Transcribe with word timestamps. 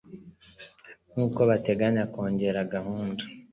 Nkuko 1.11 1.39
bateganya 1.49 2.03
kongera 2.13 2.59
guhura 2.71 3.23